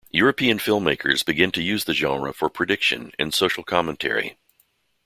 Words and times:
European 0.09 0.57
film-makers 0.57 1.21
began 1.21 1.51
to 1.51 1.61
use 1.61 1.83
the 1.83 1.93
genre 1.93 2.33
for 2.33 2.49
prediction 2.49 3.11
and 3.19 3.31
social 3.35 3.63
commentary. 3.63 4.35